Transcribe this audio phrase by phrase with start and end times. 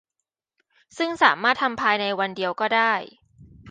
[0.97, 2.93] ซึ่งสามารถทำภายในวันเดียวก็ได้